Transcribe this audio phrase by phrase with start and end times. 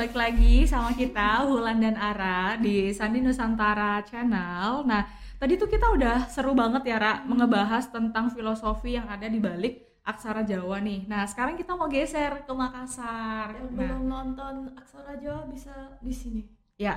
[0.00, 4.80] Balik lagi sama kita Hulan dan Ara di Sandi Nusantara Channel.
[4.88, 5.04] Nah,
[5.36, 10.00] tadi tuh kita udah seru banget ya Ra, mengebahas tentang filosofi yang ada di balik
[10.00, 11.04] aksara Jawa nih.
[11.04, 13.52] Nah, sekarang kita mau geser ke Makassar.
[13.52, 16.48] Yang Nah, belum nonton Aksara Jawa bisa di sini.
[16.80, 16.96] ya.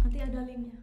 [0.00, 0.80] Nanti ada linknya.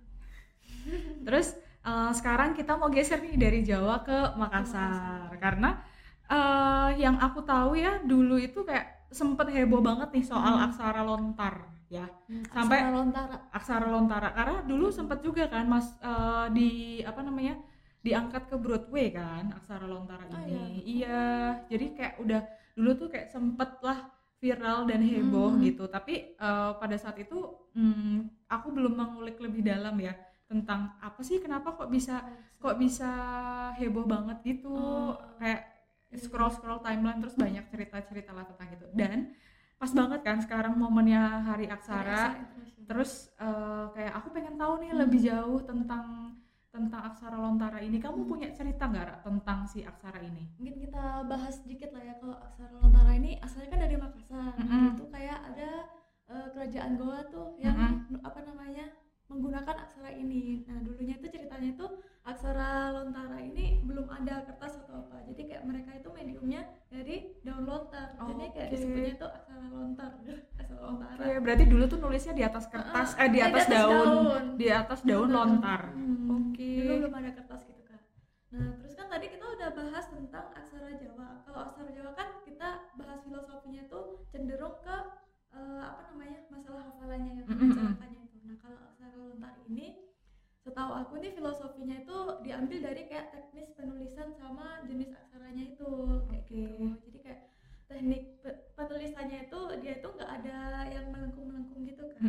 [1.26, 5.81] Terus eh, sekarang kita mau geser nih dari Jawa ke Makassar karena
[6.30, 10.66] eh, yang aku tahu ya dulu itu kayak sempet heboh banget nih soal Hmm.
[10.66, 11.55] aksara lontar
[11.88, 12.03] ya.
[12.03, 13.36] Aksara Sampai- Lontara.
[13.50, 16.69] aksara lontara karena dulu sempat juga kan mas eh, di
[17.02, 17.55] apa namanya
[18.00, 21.23] diangkat ke Broadway kan aksara lontara Oh, ini iya
[21.66, 22.41] jadi kayak udah
[22.73, 24.00] dulu tuh kayak sempet lah
[24.38, 25.61] viral dan heboh Hmm.
[25.61, 27.39] gitu tapi eh, pada saat itu
[27.73, 30.11] hmm, aku belum mengulik lebih dalam ya
[30.45, 32.23] tentang apa sih kenapa kok bisa
[32.58, 33.08] kok bisa
[33.73, 35.16] heboh banget gitu Oh.
[35.38, 35.77] kayak
[36.16, 39.36] scroll scroll timeline terus banyak cerita cerita lah tentang itu dan
[39.75, 42.39] pas banget kan sekarang momennya hari aksara
[42.88, 45.02] terus eh, kayak aku pengen tahu nih Hmm.
[45.03, 46.05] lebih jauh tentang
[46.67, 48.30] tentang aksara lontara ini kamu Hmm.
[48.30, 52.38] punya cerita nggak Ra, tentang si aksara ini Mungkin kita bahas sedikit lah ya kalau
[52.38, 54.53] Aksara Lontara ini asalnya kan dari Makassar.
[54.53, 54.94] Nah, Mm-mm.
[54.94, 55.69] itu kayak ada
[56.28, 58.22] eh, kerajaan Goa tuh yang Mm-mm.
[58.22, 58.85] apa namanya
[59.28, 60.64] menggunakan aksara ini.
[60.67, 61.86] Nah dulunya itu ceritanya itu
[62.28, 65.23] aksara lontara ini belum ada kertas atau apa.
[65.31, 66.61] Jadi kayak mereka itu mediumnya
[66.92, 68.16] dari daun lontar.
[68.19, 68.73] Jadi kayak Oke.
[68.75, 70.12] disebutnya itu aksara lontar,
[70.59, 71.19] aksara lontara.
[71.24, 74.12] Oke, berarti dulu tuh nulisnya di atas kertas eh di atas, daun,
[74.59, 76.72] di atas daun lontar Hmm, Oke.
[76.84, 78.00] Dulu belum ada kertas gitu kan.
[78.52, 81.44] Nah, terus kan tadi kita udah bahas tentang aksara Jawa.
[81.47, 84.97] Kalau aksara Jawa kan kita bahas filosofinya tuh cenderung ke
[85.52, 87.47] eh, apa namanya masalah hafalannya itu.
[87.47, 88.06] Nah, kalau
[89.38, 89.94] lontar ini
[90.66, 95.90] setahu aku nih filosofinya itu diambil dari kayak teknis penulisan sama jenis aksaranya itu
[96.25, 96.58] kayak Oke.
[96.58, 96.86] gitu.
[97.06, 97.40] Jadi kayak
[97.88, 100.58] teknik pe- penulisannya itu dia itu nggak ada
[100.90, 102.20] yang melengkung-melengkung gitu kan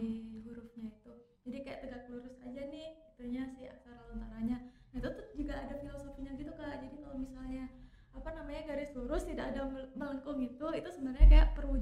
[0.00, 1.12] si hurufnya itu.
[1.44, 4.58] Jadi kayak tegak lurus aja nih itunya si aksara lontaranya.
[4.64, 6.80] Nah, itu tuh juga ada filosofinya gitu Kak.
[6.80, 7.68] Jadi kalau misalnya
[8.16, 11.75] apa namanya garis lurus tidak ada mel- melengkung itu itu sebenarnya kayak perwujudan eh,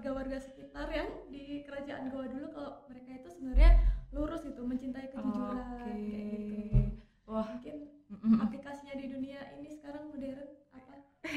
[0.00, 3.84] warga-warga sekitar yang di kerajaan Goa dulu kalau mereka itu sebenarnya
[4.16, 5.76] lurus itu mencintai kejujuran Oke.
[5.76, 6.80] kayak gitu.
[7.28, 7.76] Wah, Mungkin
[8.08, 8.40] mm-mm.
[8.40, 10.40] aplikasinya di dunia ini sekarang modern
[10.72, 11.04] apa?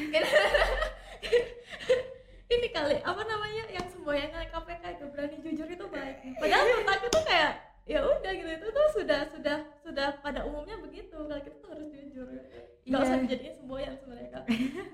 [2.48, 6.16] Ini kali apa namanya yang semboyangan KPK itu berani jujur itu baik.
[6.40, 7.52] Padahal menurut aku tuh kayak
[7.84, 11.92] ya udah gitu itu tuh sudah sudah sudah pada umumnya begitu kalau kita tuh harus
[11.92, 12.32] jujur
[12.84, 13.24] nggak usah Iya.
[13.28, 14.44] dijadiin semboyan sebenarnya Kak.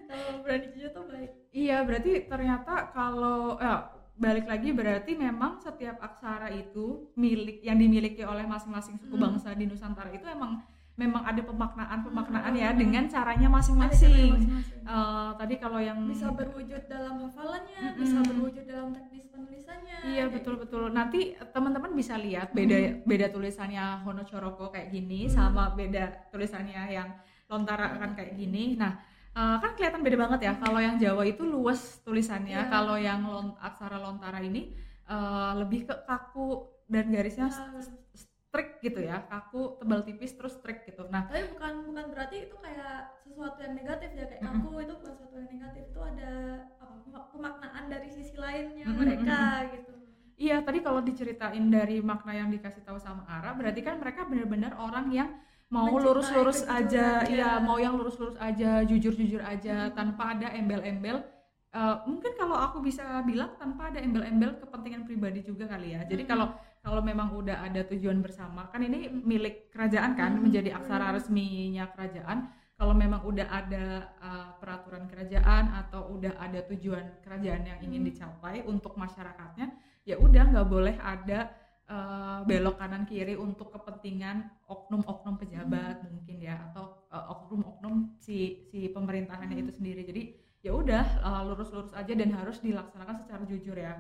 [0.10, 1.32] kalau berani jujur tuh baik
[1.80, 3.88] Iya, berarti ternyata kalau ya,
[4.20, 9.32] balik lagi berarti memang setiap aksara itu milik yang dimiliki oleh masing-masing suku Hmm.
[9.32, 10.60] bangsa di Nusantara itu emang
[11.00, 12.60] memang ada pemaknaan-pemaknaan Hmm.
[12.60, 14.44] ya dengan caranya masing-masing.
[14.84, 18.00] Eh, tadi kalau yang bisa berwujud dalam hafalannya Mm-mm.
[18.04, 20.68] bisa berwujud dalam teknis penulisannya Iya betul gitu.
[20.68, 20.84] betul.
[20.92, 21.20] Nanti
[21.56, 25.32] teman-teman bisa lihat beda beda tulisannya Hono Choroko kayak gini Hmm.
[25.32, 27.16] sama beda tulisannya yang
[27.48, 28.76] Lontara kan kayak gini.
[28.76, 29.00] Nah
[29.36, 30.54] eh, kan kelihatan beda banget ya.
[30.58, 32.72] Kalau yang Jawa itu luas tulisannya, Iya.
[32.72, 34.74] kalau yang lon- aksara Lontara ini
[35.10, 40.54] eh, lebih ke kaku dan garisnya Ya, s- strict gitu ya, kaku, tebal tipis terus
[40.54, 41.06] strict gitu.
[41.10, 44.62] Nah tapi bukan bukan berarti itu kayak sesuatu yang negatif ya kayak Mm-mm.
[44.62, 46.32] kaku itu bukan sesuatu yang negatif itu ada
[46.78, 49.40] apa pemak- pemaknaan dari sisi lainnya Mm-mm, mereka
[49.74, 49.94] gitu
[50.40, 54.72] Iya, tadi kalau diceritain dari makna yang dikasih tahu sama Ara, berarti kan mereka benar-benar
[54.78, 55.30] orang yang
[55.70, 57.62] mau lurus-lurus aja, iya, ya.
[57.62, 59.94] mau yang lurus-lurus aja, jujur-jujur aja, Hmm.
[59.94, 61.22] tanpa ada embel-embel.
[61.70, 66.02] Eh, mungkin kalau aku bisa bilang tanpa ada embel-embel kepentingan pribadi juga kali ya.
[66.10, 66.32] Jadi Hmm.
[66.34, 66.48] kalau
[66.80, 69.22] kalau memang udah ada tujuan bersama, kan ini Hmm.
[69.22, 72.50] milik kerajaan kan, Hmm, menjadi aksara resminya kerajaan.
[72.80, 73.86] Kalau memang udah ada
[74.18, 78.10] eh, peraturan kerajaan atau udah ada tujuan kerajaan yang ingin Hmm.
[78.10, 79.70] dicapai untuk masyarakatnya,
[80.08, 81.54] ya udah nggak boleh ada
[81.90, 84.38] eh, belok kanan kiri untuk kepentingan
[84.70, 89.64] oknum-oknum pejabat mungkin ya atau eh, oknum-oknum si si pemerintahannya Hmm.
[89.66, 90.02] itu sendiri.
[90.06, 90.24] Jadi
[90.66, 93.98] ya udah eh, lurus-lurus aja dan harus dilaksanakan secara jujur ya.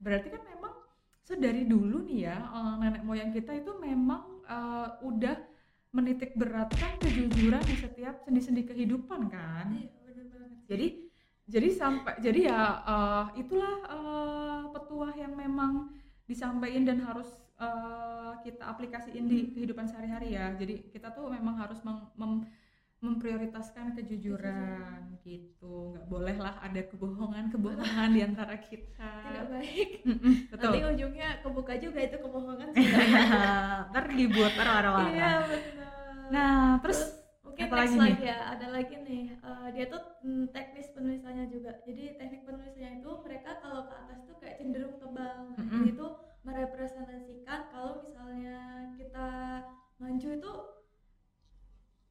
[0.00, 0.74] Berarti kan memang
[1.22, 5.36] sedari dulu nih ya eh, nenek moyang kita itu memang eh, udah
[5.90, 9.74] menitik beratkan kejujuran di setiap sendi-sendi kehidupan kan?
[9.74, 9.90] Iya
[10.30, 10.86] banget jadi
[11.50, 15.72] jadi sampai jadi ya eh, itulah eh, petuah yang memang
[16.30, 17.26] disampaikan dan harus
[17.58, 20.54] eh, kita aplikasiin di kehidupan sehari-hari ya.
[20.54, 22.46] Jadi kita tuh memang harus meng- mem-
[23.00, 25.96] memprioritaskan kejujuran gitu.
[25.96, 29.08] Nggak boleh lah ada kebohongan kebohongan di antara kita.
[29.24, 29.88] Tidak baik.
[30.52, 30.70] Betul.
[30.70, 32.68] Nanti ujungnya kebuka juga itu kebohongan
[33.90, 35.16] ntar dibuat orang-orang.
[35.16, 36.28] Iya benar.
[36.28, 36.54] Nah
[36.84, 37.00] terus
[37.70, 38.14] Apalagi next nih?
[38.18, 42.90] lagi ya ada lagi nih eh, dia tuh mm, teknis penulisannya juga jadi teknik penulisannya
[42.98, 45.82] itu mereka kalau ke atas tuh kayak cenderung tebal nah, Mm-mm.
[45.86, 46.06] itu
[46.42, 48.58] merepresentasikan kalau misalnya
[48.98, 49.28] kita
[50.02, 50.52] maju itu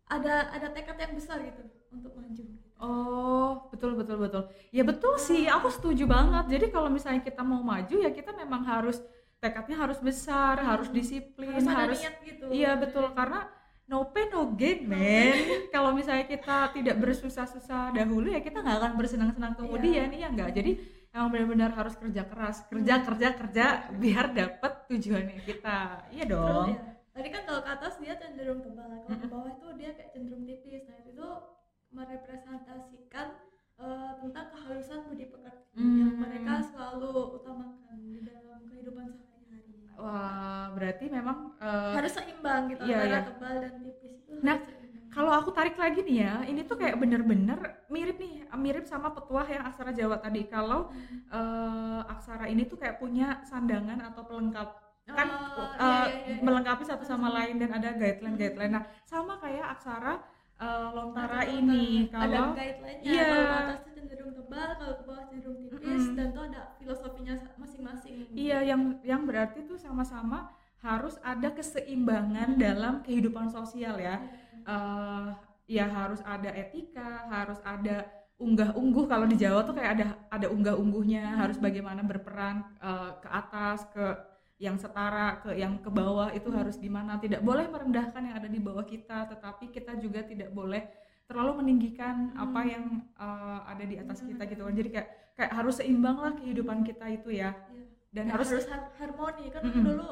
[0.09, 1.61] ada ada tekad yang besar gitu
[1.93, 2.67] untuk maju gitu.
[2.79, 4.43] Oh, betul betul betul.
[4.71, 6.47] Ya betul sih, aku setuju banget.
[6.47, 8.97] Jadi kalau misalnya kita mau maju ya kita memang harus
[9.43, 13.47] tekadnya harus besar, harus disiplin, harus harus niat gitu Iya betul karena
[13.89, 15.33] no pain no gain men.
[15.73, 20.49] Kalau misalnya kita tidak bersusah-susah dahulu ya kita nggak akan bersenang-senang kemudian iya nggak.
[20.53, 20.71] Jadi
[21.09, 23.65] emang benar-benar harus kerja keras, kerja kerja kerja
[23.97, 26.05] biar dapat tujuannya kita.
[26.13, 26.67] Iya Terus dong.
[26.69, 30.09] ya, tadi kan kalau ke atas dia cenderung tebal kalau ke bawah itu dia kayak
[30.13, 31.33] cenderung tipis nah itu tuh
[31.89, 33.27] merepresentasikan
[33.79, 36.19] eh, tentang kehalusan budi pekerti yang Hmm.
[36.19, 39.38] mereka selalu utamakan di dalam kehidupan sehari-hari
[39.99, 43.19] Wah berarti memang eh, harus seimbang gitu iya, antara iya.
[43.27, 44.57] tebal dan tipis itu Nah.
[45.09, 47.57] Kalau aku tarik lagi nih ya, ini tuh kayak bener-bener
[47.89, 50.45] mirip nih, mirip sama petuah yang aksara Jawa tadi.
[50.45, 50.93] Kalau
[51.33, 54.69] eh, aksara ini tuh kayak punya sandangan atau pelengkap
[55.09, 55.25] kan
[55.57, 56.41] Oh, eh, iya, iya, iya.
[56.45, 58.69] melengkapi satu sama lain dan ada guideline-guideline.
[58.69, 60.21] Nah, sama kayak aksara
[60.61, 62.05] eh, lontara Atau ini.
[62.05, 63.25] ada Kalau guideline-nya Iya.
[63.25, 66.17] kalau atas cenderung tebal kalau ke bawah cenderung tipis Mm-mm.
[66.21, 72.55] dan tuh ada filosofinya sa- masing-masing iya yang yang berarti tuh sama-sama harus ada keseimbangan
[72.55, 74.19] dalam kehidupan sosial ya.
[74.69, 75.27] eh
[75.69, 78.09] ya harus ada etika, harus ada
[78.41, 83.85] unggah-ungguh kalau di Jawa tuh kayak ada ada unggah-ungguhnya, harus bagaimana berperan eh, ke atas,
[83.93, 84.05] ke
[84.59, 87.21] yang setara, ke yang ke bawah itu harus gimana.
[87.21, 90.83] Tidak boleh merendahkan yang ada di bawah kita, tetapi kita juga tidak boleh
[91.29, 94.73] terlalu meninggikan apa yang eh, ada di atas kita gitu kan.
[94.73, 97.53] Jadi kayak kayak harus seimbang lah kehidupan kita itu ya.
[97.53, 97.85] Iya.
[98.09, 99.85] Dan harus harus har- harmoni kan Mm-mm.
[99.85, 100.07] dulu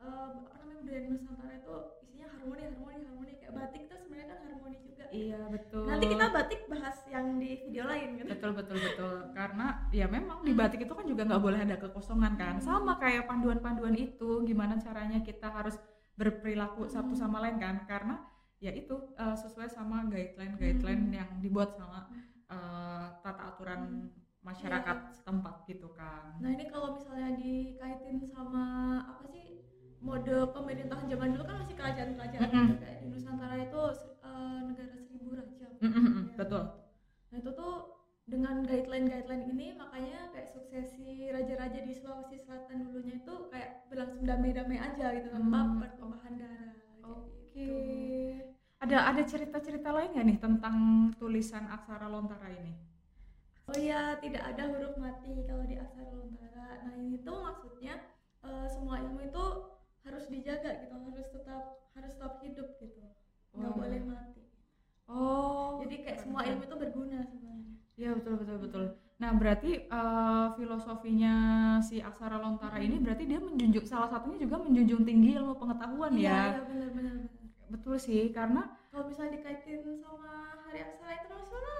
[0.00, 3.32] eh, apa namanya budaya Nusantara itu isinya harmoni harmoni harmoni.
[3.36, 5.04] Kayak batik tuh sebenarnya kan harmoni juga.
[5.12, 5.84] Iya betul.
[5.88, 8.28] nanti kita batik bahas yang di video lain gitu.
[8.32, 9.14] Betul betul betul.
[9.38, 12.54] Karena ya memang di batik itu kan juga nggak boleh ada kekosongan kan?
[12.64, 15.76] Sama kayak panduan-panduan itu gimana caranya kita harus
[16.16, 17.84] berperilaku satu sama lain kan?
[17.84, 18.24] Karena
[18.58, 22.08] ya itu eh, sesuai sama guideline guideline yang dibuat sama
[22.48, 24.08] eh, tata aturan
[24.42, 28.64] masyarakat setempat gitu kan nah ini kalau misalnya dikaitin sama
[29.04, 29.62] apa sih
[29.98, 32.64] mode pemerintahan zaman dulu kan masih kerajaan-kerajaan Mm-mm.
[32.70, 33.80] gitu kayak di Nusantara itu
[34.22, 36.36] eh, negara seribu raja Mm, mm, mm, Ya.
[36.42, 36.64] betul
[37.28, 37.74] Nah itu tuh
[38.26, 44.78] dengan guideline-guideline ini makanya kayak suksesi raja-raja di Sulawesi Selatan dulunya itu kayak berlangsung damai-damai
[44.78, 45.78] aja gitu tanpa Hmm.
[45.80, 46.74] pertumpahan darah.
[47.04, 47.74] oke gitu.
[48.78, 50.76] ada ada cerita-cerita lain nggak nih tentang
[51.16, 52.74] tulisan aksara lontara ini
[53.68, 56.88] Oh iya tidak ada huruf mati kalau di aksara lontara.
[56.88, 57.94] Nah ini tuh maksudnya
[58.40, 59.44] eh, semua ilmu itu
[60.08, 61.62] harus dijaga gitu, harus tetap
[61.92, 63.02] harus tetap hidup gitu,
[63.52, 63.76] nggak Wah.
[63.76, 64.42] boleh mati.
[65.04, 67.72] oh Jadi kayak semua ilmu itu berguna sebenarnya.
[67.98, 68.84] Iya betul betul betul.
[69.18, 71.34] Nah berarti eh, filosofinya
[71.84, 76.24] si aksara lontara ini berarti dia menjunjung salah satunya juga menjunjung tinggi ilmu pengetahuan Iya
[76.24, 76.40] ya.
[76.56, 77.16] iya benar-benar.
[77.68, 81.77] Betul sih karena kalau misalnya dikaitin sama Hari Aksara Internasional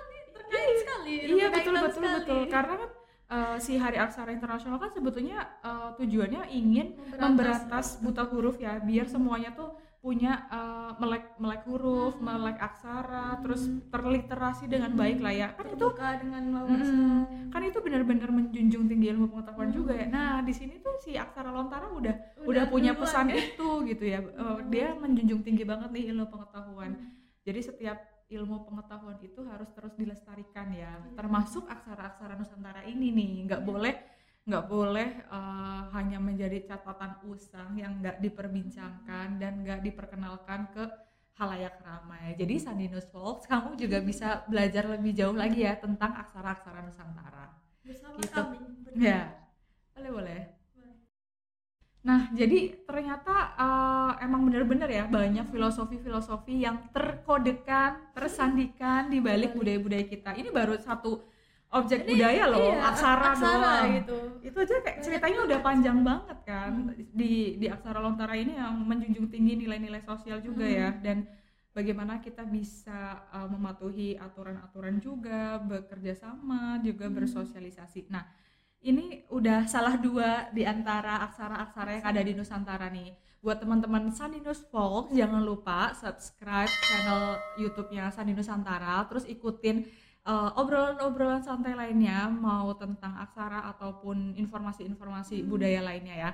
[0.77, 2.17] sekali iya betul betul sekali.
[2.21, 2.91] betul karena kan
[3.29, 7.21] eh, si Hari Aksara Internasional kan sebetulnya eh, tujuannya ingin Memberantas.
[7.23, 12.25] memberantas buta huruf ya biar semuanya tuh punya eh, melek melek huruf, Hmm.
[12.25, 13.43] melek aksara, Hmm.
[13.43, 15.49] terus terliterasi dengan baik lah ya.
[15.59, 17.51] Kan itu dengan wawasan Mm-mm.
[17.51, 19.77] kan itu benar-benar menjunjung tinggi ilmu pengetahuan Hmm.
[19.77, 20.07] juga ya.
[20.07, 22.15] Nah, di sini tuh si Aksara Lontara udah
[22.47, 23.37] udah, punya duluan pesan ya.
[23.43, 24.19] itu gitu ya.
[24.23, 24.71] Hmm.
[24.71, 26.91] dia menjunjung tinggi banget nih ilmu pengetahuan.
[26.95, 27.11] Hmm.
[27.43, 27.99] Jadi setiap
[28.29, 31.01] ilmu pengetahuan itu harus terus dilestarikan ya.
[31.01, 31.17] Iya.
[31.17, 33.95] Termasuk aksara-aksara Nusantara ini nih, nggak boleh
[34.49, 40.89] nggak boleh eh, hanya menjadi catatan usang yang nggak diperbincangkan dan nggak diperkenalkan ke
[41.37, 42.35] halayak ramai.
[42.35, 47.47] Jadi Sandinus Folks, kamu juga bisa belajar lebih jauh lagi ya tentang aksara-aksara Nusantara.
[47.85, 48.33] bersama Gitu.
[48.35, 48.57] kami
[48.99, 49.37] Ya,
[49.95, 50.58] boleh boleh.
[52.09, 60.09] Nah, jadi ternyata eh, emang bener-bener ya banyak filosofi-filosofi yang terkodekan, tersandikan di balik budaya-budaya
[60.09, 60.33] kita.
[60.33, 61.21] Ini baru satu
[61.69, 63.89] objek Ini, budaya loh, iya, aksara, doang.
[64.01, 66.97] gitu Itu aja kayak ceritanya udah panjang banget kan Hmm.
[67.13, 70.79] di di aksara lontara ini yang menjunjung tinggi nilai-nilai sosial juga Hmm.
[70.81, 71.29] ya dan
[71.77, 77.21] bagaimana kita bisa uh, mematuhi aturan-aturan juga, bekerja sama, juga Hmm.
[77.21, 78.09] bersosialisasi.
[78.09, 78.25] Nah,
[78.83, 83.11] ini udah salah dua di antara aksara-aksara yang ada di Nusantara nih.
[83.39, 89.87] Buat teman-teman Sandinus Folk, jangan lupa subscribe channel YouTube-nya Sandi Nusantara, terus ikutin
[90.27, 95.49] uh, obrolan-obrolan santai lainnya, mau tentang aksara ataupun informasi-informasi Hmm.
[95.51, 96.31] budaya lainnya ya.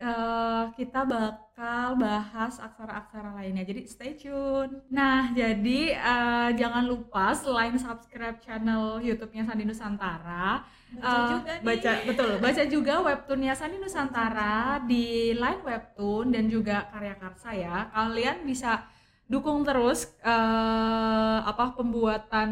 [0.00, 3.62] Uh, kita bakal bahas aksara-aksara lainnya.
[3.62, 4.82] Jadi stay tune.
[4.90, 10.64] Nah, jadi uh, jangan lupa selain subscribe channel YouTube-nya Sandi Nusantara,
[10.98, 11.62] baca uh, juga nih.
[11.62, 17.76] baca betul, baca juga webtoonnya Sandi Nusantara di Line Webtoon dan juga karya karsa ya.
[17.94, 18.86] Kalian bisa
[19.24, 22.50] dukung terus uh, apa pembuatan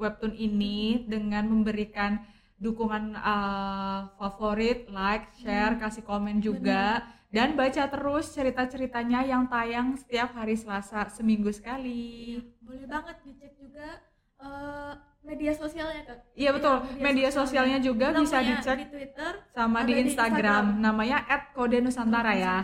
[0.00, 2.24] webtoon ini dengan memberikan
[2.58, 7.04] dukungan uh, favorit, like, share, kasih komen juga.
[7.34, 12.38] Dan baca terus cerita-ceritanya yang tayang setiap hari Selasa seminggu sekali.
[12.62, 13.98] boleh banget dicek juga
[14.38, 14.94] uh,
[15.26, 16.18] media sosialnya kak.
[16.38, 17.78] Iya betul, media sosialnya.
[17.82, 22.56] juga bisa dicek di Twitter sama di di Instagram, namanya @kode nusantara ya.